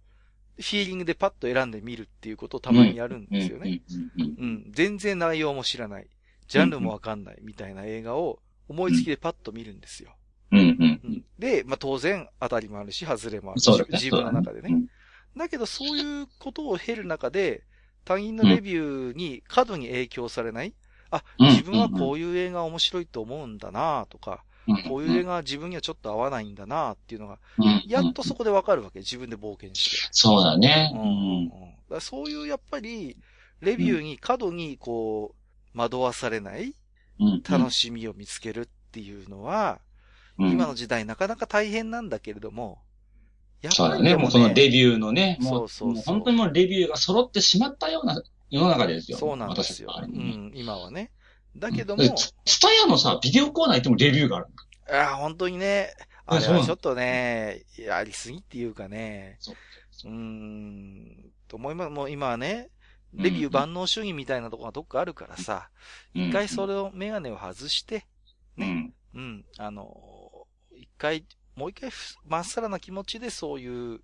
[0.58, 3.82] フィーリングでパッと選んでみるっていうことをたまにやるんですよね。
[4.18, 4.72] うん。
[4.72, 6.08] 全然内容も知らない。
[6.48, 8.40] ジャンルもわかんないみたいな映画を
[8.70, 10.16] 思いつきでパッと見るんですよ。
[10.52, 11.26] うんうんうん。
[11.38, 14.70] で、まあ当然当たりもあるし、外れもあるし自分の中でね。
[14.72, 14.88] うん
[15.38, 17.64] だけどそういうことを経る中で、
[18.06, 20.74] 他人のレビューに過度に影響されない、
[21.10, 21.48] あ、うん。
[21.50, 24.84] 自分はこういう映画面白いと思うんだなとか、うん。
[24.84, 27.84] こういう映画は自分にはちょっと合わないんだなっていうのが、うん。
[27.88, 29.00] やっとそこでわかるわけ。
[29.00, 30.08] 自分で冒険して。
[30.12, 30.92] そうだね。
[30.94, 33.18] うんだそういうやっぱり、
[33.62, 35.36] レビューに過度にこ
[35.74, 36.74] う、惑わされない
[37.20, 37.44] うん。
[37.44, 39.80] 楽しみを見つけるっていうのは、
[40.38, 40.52] うん。
[40.52, 42.80] 今の時代なかなか大変なんだけれども、
[43.66, 44.02] やっそうだね。
[44.02, 45.96] ぱりでももうそのレビューのね、もそうそう。
[46.06, 49.18] 本当にもうレビューが揃ってしまったような世の中ですよ。
[49.18, 49.94] そうなんですよ。
[50.02, 51.12] うん、今はね。
[51.58, 52.14] だけども、で
[52.46, 54.48] スタヤのさ、ビデオコーナー行ってもレビューがある。
[54.92, 55.94] ああ、本当にね、
[56.26, 59.56] あれはちょっとね、やりすぎっていうかね、そう。
[60.06, 60.08] う。
[60.08, 61.90] ーん、と思います。
[61.92, 62.70] もう今はね、
[63.14, 65.70] レビュー万能主義みたいなとこがどっかあるからさ、
[66.14, 68.06] 一回それ、れを、メガネを外して、
[68.58, 68.94] うん。
[69.14, 71.26] うん、あの、一回、
[71.56, 74.02] もう一回ふ、まっさらな気持ちでそういう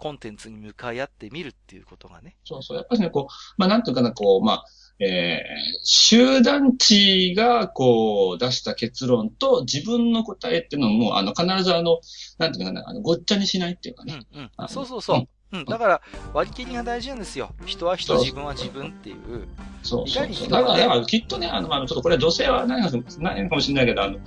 [0.00, 2.36] コンテンツに向かい合ってみるっていうことがね。
[2.44, 2.76] そうそう。
[2.78, 4.64] やっぱりね、こう、まあなんていうかな、こう、まあ、
[4.98, 12.00] えー、集団値が、こう、出した結論と自分の答えっていうのも、あの、必ずあの、
[12.38, 14.20] なんていうかな、あの、ごっちゃにしないっていうかね。
[14.32, 14.68] うん、うんあ。
[14.68, 15.16] そうそうそう。
[15.18, 15.28] うん、
[15.66, 16.00] だから、
[16.32, 17.50] 割り切りが大事なんですよ。
[17.66, 19.48] 人は人、自分は自分っていう。
[19.82, 20.48] そうそうそう。
[20.48, 24.18] だから、きっとね、あの、まあ、ちょっとこれは女性は何かないかもしれないけど、あの、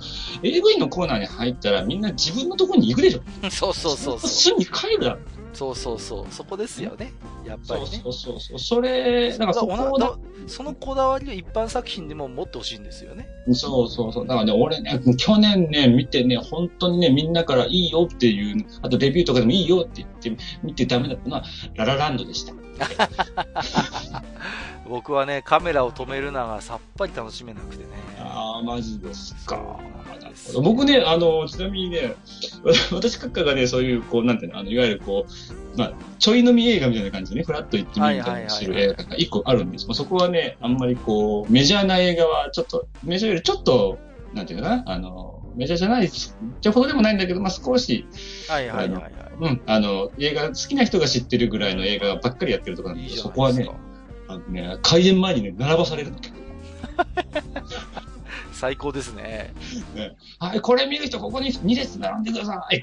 [0.42, 3.50] AV のコーナーに入ったらみんな自分のところに行くでしょ。
[3.50, 4.30] そうそうそうそう。
[4.30, 5.20] すぐに帰るだろ。
[5.54, 6.26] そうそうそう。
[6.30, 7.12] そこですよね。
[7.46, 7.86] やっぱりね。
[8.02, 8.58] そうそうそう。
[8.58, 10.16] それ、なんかそこだ
[10.46, 13.28] そのこだわりを一般作品でも持ってほしいんですよね。
[13.52, 14.26] そうそうそう。
[14.26, 22.54] だからね、俺ね、 去年ね、見てね、本当にね、みんなからいいよっていう、あとレビューとかでもいいよって言って、見てダメだったのは、ララランドでした。
[24.88, 27.90] 僕はね、カメラを止めるのがさっぱり楽しめなくてね。
[28.18, 29.80] ああ、マジですか。
[30.62, 32.14] 僕ね、あの、ちなみにね、
[32.92, 39.86] 私閣下がね、そういう、こう、なんていうの、あの、いわゆるこう、まあ、ちょい飲み映画みたいな感じでね、フラッと行ってみるみたいなする映画が一個あるんです。
[39.92, 43.98] そこはね、あんまりこう、メジャーな映画はちょっと、メジャーよりちょっと、
[44.32, 48.06] なんていうかな、あの、メジャーじゃない、じゃほどでもないんだけど、まあ、少し、
[48.48, 53.68] はいはいはい、はい、うん、あの、映画、好きな人が知ってるぐらいの映画ばっかりやってるところなんで、そこはね、
[54.28, 56.16] あのね、開演前にね、並ばされるの。
[58.64, 59.52] 最高ですね。
[59.94, 62.82] ねはい、これ見る人、ここに2列並んでください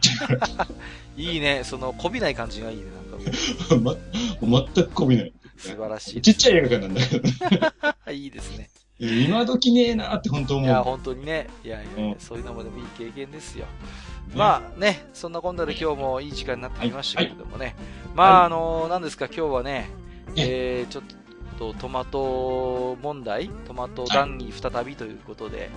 [1.18, 3.96] いいね、その、こびない感じがいいね、なんか。
[4.46, 5.34] ま、全くこびない。
[5.58, 6.22] 素晴らしい。
[6.22, 8.14] ちっちゃい映画館なんだけど。
[8.14, 8.70] いいですね。
[9.00, 10.70] 今時ねえなって本当思う。
[10.70, 11.48] いや、本当にね。
[11.64, 13.66] いやいや、うん、そういうのもでもいい経験ですよ。
[14.36, 17.58] まあね、そんなこんなで今日もいい時間になってきましたけれどもね。
[17.58, 17.76] はいはい、
[18.14, 19.90] まあ、あのー、何ですか、今日はね、
[20.36, 21.16] えー、ちょっと
[21.80, 25.70] トマト問題、トマト談義再びということで。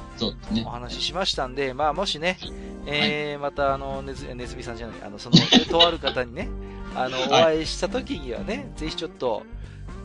[0.67, 2.39] お話ししましたんで、まあもしね、
[2.87, 5.37] えー、またあの、ねず、ねずみさんじゃない、あの、その、
[5.71, 6.49] とある方にね、
[6.95, 9.43] あの、お会いした時にはね、ぜひちょっと、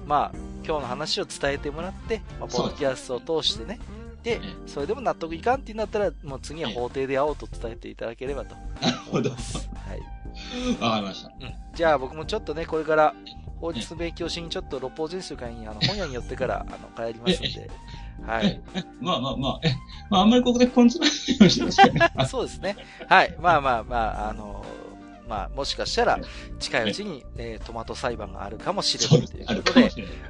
[0.06, 3.80] まあ、今日の話を伝えてもらって、まあ、ポッドキャストを通してね、
[4.24, 8.56] で、それでも納得いかんってなったら、もう次は法廷で会おうと伝えていただければと。
[8.82, 9.30] なるほど。
[9.30, 10.80] はい。
[10.82, 11.30] わかりました。
[11.30, 11.54] うん。
[11.74, 13.14] じゃあ僕もちょっとね、これから
[13.60, 17.70] 法律勉強しにちょっと六法全書会にあの本屋に寄ってからあの帰りますんで。
[18.26, 18.62] はい。
[19.00, 19.74] まあまあまあ、え、
[20.10, 22.28] まああんまりここでポン詰めないようにしますね。
[22.28, 22.76] そうですね。
[23.08, 23.36] はい。
[23.40, 24.66] まあまあまあ、あの
[25.30, 26.20] まあ、もしかしたら、
[26.60, 29.82] 近いうちに、えー、トマト裁判があるかもしれないということで、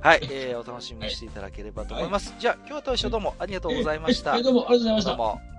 [0.02, 2.32] はい、えー、お楽しみにしていただければと思います。
[2.32, 4.40] はい、じゃあ、今日はと一緒どうもありがとうございました。
[4.42, 5.10] どうもありがとうございました。
[5.12, 5.59] どうも。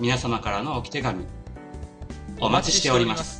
[0.00, 1.26] 皆様からのおき手紙
[2.40, 3.37] お待ちしております。